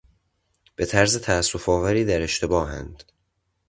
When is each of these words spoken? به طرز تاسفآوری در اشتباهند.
به 0.75 0.85
طرز 0.85 1.17
تاسفآوری 1.21 2.05
در 2.05 2.21
اشتباهند. 2.21 3.03